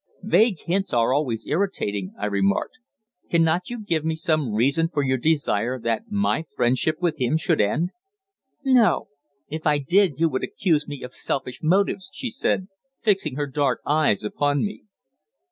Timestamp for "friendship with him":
6.55-7.37